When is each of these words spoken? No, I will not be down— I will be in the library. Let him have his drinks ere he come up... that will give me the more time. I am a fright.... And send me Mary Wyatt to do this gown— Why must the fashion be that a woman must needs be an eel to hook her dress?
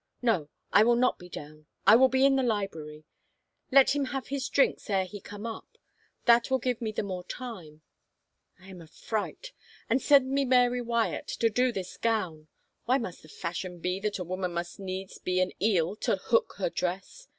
No, 0.23 0.49
I 0.73 0.83
will 0.83 0.95
not 0.95 1.19
be 1.19 1.29
down— 1.29 1.67
I 1.85 1.95
will 1.95 2.07
be 2.07 2.25
in 2.25 2.35
the 2.35 2.41
library. 2.41 3.05
Let 3.69 3.95
him 3.95 4.05
have 4.05 4.29
his 4.29 4.49
drinks 4.49 4.89
ere 4.89 5.05
he 5.05 5.21
come 5.21 5.45
up... 5.45 5.77
that 6.25 6.49
will 6.49 6.57
give 6.57 6.81
me 6.81 6.91
the 6.91 7.03
more 7.03 7.23
time. 7.23 7.83
I 8.59 8.69
am 8.69 8.81
a 8.81 8.87
fright.... 8.87 9.51
And 9.91 10.01
send 10.01 10.31
me 10.31 10.43
Mary 10.43 10.81
Wyatt 10.81 11.27
to 11.27 11.51
do 11.51 11.71
this 11.71 11.97
gown— 11.97 12.47
Why 12.85 12.97
must 12.97 13.21
the 13.21 13.29
fashion 13.29 13.77
be 13.77 13.99
that 13.99 14.17
a 14.17 14.23
woman 14.23 14.55
must 14.55 14.79
needs 14.79 15.19
be 15.19 15.39
an 15.39 15.51
eel 15.61 15.95
to 15.97 16.15
hook 16.15 16.55
her 16.57 16.71
dress? 16.71 17.27